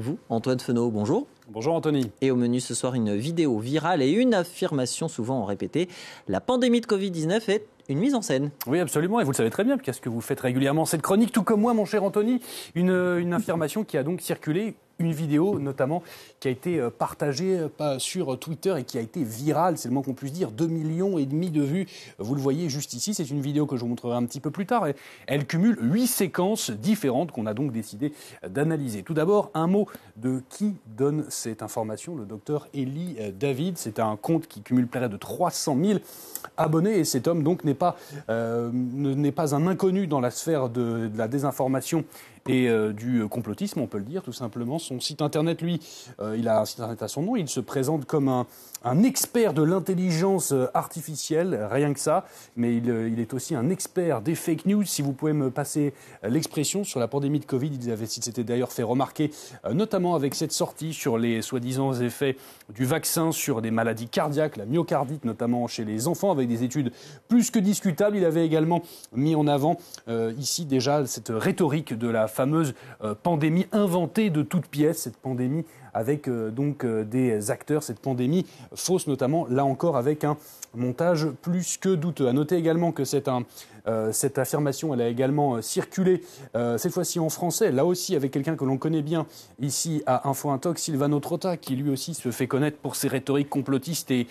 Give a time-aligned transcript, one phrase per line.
[0.00, 1.26] Vous, Antoine Fenot, bonjour.
[1.48, 2.12] Bonjour Anthony.
[2.20, 5.88] Et au menu ce soir, une vidéo virale et une affirmation souvent répétée.
[6.28, 8.52] La pandémie de Covid-19 est une mise en scène.
[8.68, 11.32] Oui, absolument, et vous le savez très bien, qu'est-ce que vous faites régulièrement cette chronique,
[11.32, 12.40] tout comme moi, mon cher Anthony.
[12.76, 16.02] Une, une affirmation qui a donc circulé une vidéo notamment
[16.40, 19.94] qui a été euh, partagée euh, sur Twitter et qui a été virale, c'est le
[19.94, 21.86] moins qu'on puisse dire, 2 millions et demi de vues.
[22.18, 24.50] Vous le voyez juste ici, c'est une vidéo que je vous montrerai un petit peu
[24.50, 24.86] plus tard.
[25.26, 28.12] Elle cumule huit séquences différentes qu'on a donc décidé
[28.46, 29.02] d'analyser.
[29.02, 33.78] Tout d'abord, un mot de qui donne cette information, le docteur euh, David.
[33.78, 35.98] C'est un compte qui cumule près de 300 000
[36.56, 37.96] abonnés et cet homme donc n'est pas,
[38.26, 42.04] pas un inconnu dans la sphère de la désinformation
[42.48, 44.78] et euh, du complotisme, on peut le dire tout simplement.
[44.78, 45.80] Son site internet, lui,
[46.20, 48.46] euh, il a un site internet à son nom, il se présente comme un,
[49.04, 52.24] expert de l'intelligence euh, artificielle, rien que ça,
[52.56, 54.84] mais il, est aussi un expert des fake news.
[54.84, 58.72] Si vous pouvez me passer l'expression sur la pandémie de Covid, il avait s'était d'ailleurs
[58.72, 59.30] fait remarquer,
[59.70, 62.36] notamment avec cette sortie sur les soi-disant effets
[62.74, 66.92] du vaccin sur des maladies cardiaques, la myocardite notamment chez les enfants, avec des études
[67.28, 68.16] plus que discutables.
[68.16, 68.82] Il avait également
[69.12, 74.42] mis en avant euh, ici déjà cette rhétorique de la fameuse euh, pandémie inventée de
[74.42, 79.96] toutes pièces, cette pandémie avec euh, donc des acteurs, cette pandémie fausse notamment, là encore
[79.96, 80.36] avec un
[80.76, 82.28] montage plus que douteux.
[82.28, 83.02] À noter également que
[83.88, 86.22] euh, cette affirmation, elle a également euh, circulé,
[86.54, 89.26] euh, cette fois-ci en français, là aussi avec quelqu'un que l'on connaît bien
[89.60, 93.48] ici à Info Intox, Silvano Trotta, qui lui aussi se fait connaître pour ses rhétoriques
[93.48, 94.26] complotistes et,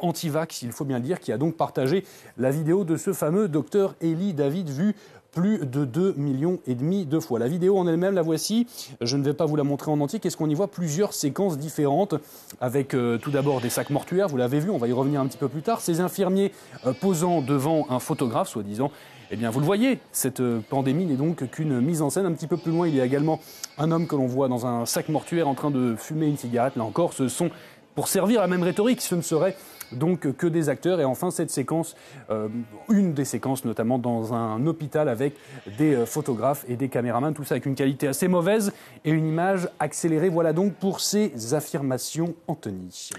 [0.00, 2.04] anti-vax, il faut bien le dire, qui a donc partagé
[2.36, 4.96] la vidéo de ce fameux docteur Elie David vu
[5.38, 7.38] plus de 2 millions et demi de fois.
[7.38, 8.66] La vidéo en elle-même, la voici.
[9.00, 10.18] Je ne vais pas vous la montrer en entier.
[10.18, 10.66] Qu'est-ce qu'on y voit?
[10.66, 12.16] Plusieurs séquences différentes
[12.60, 14.26] avec euh, tout d'abord des sacs mortuaires.
[14.26, 15.80] Vous l'avez vu, on va y revenir un petit peu plus tard.
[15.80, 16.50] Ces infirmiers
[16.86, 18.90] euh, posant devant un photographe, soi-disant.
[19.30, 22.26] Eh bien, vous le voyez, cette euh, pandémie n'est donc qu'une mise en scène.
[22.26, 23.38] Un petit peu plus loin, il y a également
[23.76, 26.74] un homme que l'on voit dans un sac mortuaire en train de fumer une cigarette.
[26.74, 27.50] Là encore, ce sont
[27.94, 29.00] pour servir la même rhétorique.
[29.00, 29.56] Ce ne serait
[29.92, 31.00] donc que des acteurs.
[31.00, 31.96] Et enfin, cette séquence,
[32.30, 32.48] euh,
[32.90, 35.34] une des séquences notamment dans un hôpital avec
[35.78, 38.72] des euh, photographes et des caméramans, tout ça avec une qualité assez mauvaise
[39.04, 40.28] et une image accélérée.
[40.28, 43.10] Voilà donc pour ces affirmations, Anthony.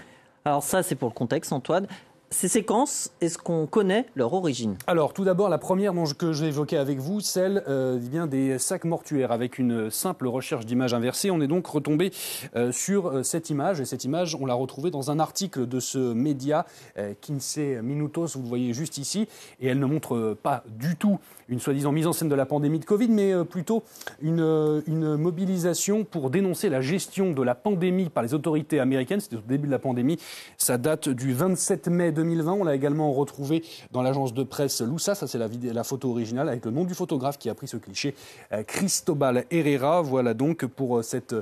[0.44, 1.86] Alors ça, c'est pour le contexte, Antoine.
[2.32, 6.32] Ces séquences, est-ce qu'on connaît leur origine Alors, tout d'abord, la première dont je, que
[6.32, 9.32] j'ai évoquée avec vous, celle euh, bien des sacs mortuaires.
[9.32, 12.12] Avec une simple recherche d'image inversée, on est donc retombé
[12.54, 13.80] euh, sur euh, cette image.
[13.80, 16.66] Et cette image, on l'a retrouvée dans un article de ce média,
[16.98, 19.26] euh, Kinsey Minutos, vous le voyez juste ici.
[19.60, 22.78] Et elle ne montre pas du tout une soi-disant mise en scène de la pandémie
[22.78, 23.82] de Covid, mais plutôt
[24.22, 29.18] une, une, mobilisation pour dénoncer la gestion de la pandémie par les autorités américaines.
[29.18, 30.16] C'était au début de la pandémie.
[30.58, 32.19] Ça date du 27 mai 2020.
[32.20, 35.14] On l'a également retrouvé dans l'agence de presse Loussa.
[35.14, 38.14] Ça, c'est la, photo originale avec le nom du photographe qui a pris ce cliché,
[38.52, 40.02] euh, Cristobal Herrera.
[40.02, 41.34] Voilà donc pour cette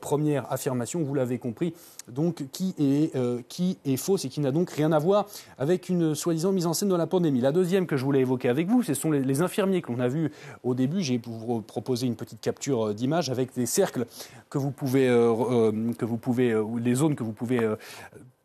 [0.00, 1.02] première affirmation.
[1.02, 1.74] Vous l'avez compris.
[2.08, 5.26] Donc, qui est, euh, qui est fausse et qui n'a donc rien à voir
[5.58, 7.40] avec une soi-disant mise en scène de la pandémie.
[7.40, 10.08] La deuxième que je voulais évoquer avec vous, ce sont les, infirmiers que l'on a
[10.08, 10.30] vus
[10.62, 11.00] au début.
[11.00, 14.06] J'ai vous proposer une petite capture d'image avec des cercles
[14.50, 17.60] que vous pouvez, euh, euh, que vous pouvez, euh, les zones que vous pouvez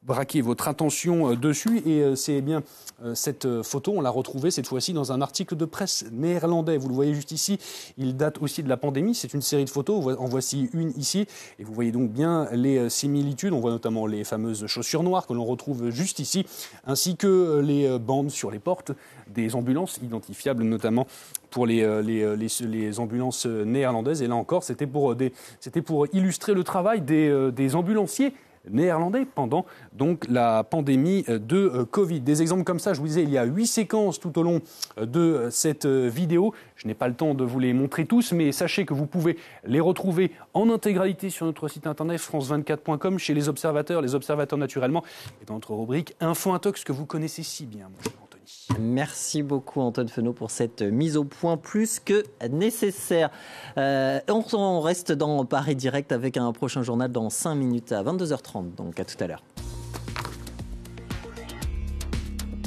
[0.08, 1.82] braquer votre attention dessus.
[1.86, 2.64] Et c'est bien
[3.14, 6.78] cette photo, on l'a retrouvée cette fois-ci dans un article de presse néerlandais.
[6.78, 7.60] Vous le voyez juste ici.
[7.98, 9.14] Il date aussi de la pandémie.
[9.14, 10.18] C'est une série de photos.
[10.18, 11.28] En voici une ici.
[11.60, 13.54] Et vous voyez donc bien les similitudes.
[13.54, 16.46] On voit notamment les fameuses chaussures noires que l'on retrouve juste ici,
[16.86, 18.94] ainsi que les bandes sur les portes
[19.28, 21.06] des ambulances identifiables notamment
[21.50, 24.22] pour les, les, les, ambulances néerlandaises.
[24.22, 25.16] Et là encore, c'était pour,
[25.86, 28.34] pour illustrer le travail des, des ambulanciers
[28.70, 32.22] néerlandais pendant donc la pandémie de Covid.
[32.22, 34.62] Des exemples comme ça, je vous disais, il y a huit séquences tout au long
[35.02, 36.54] de cette vidéo.
[36.76, 39.38] Je n'ai pas le temps de vous les montrer tous, mais sachez que vous pouvez
[39.66, 45.04] les retrouver en intégralité sur notre site internet france24.com, chez les observateurs, les observateurs naturellement,
[45.42, 47.90] et dans notre rubrique Info Intox que vous connaissez si bien.
[48.80, 53.30] Merci beaucoup Antoine Fenot pour cette mise au point plus que nécessaire.
[53.78, 58.76] Euh, on reste dans Paris Direct avec un prochain journal dans 5 minutes à 22h30,
[58.76, 59.44] donc à tout à l'heure.